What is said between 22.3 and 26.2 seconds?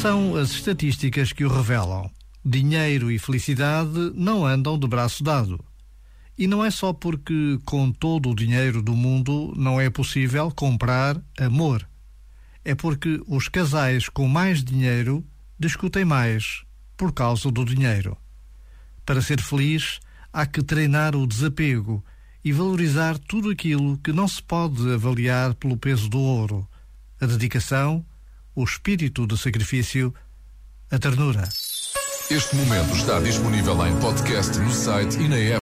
e valorizar tudo aquilo que não se pode avaliar pelo peso do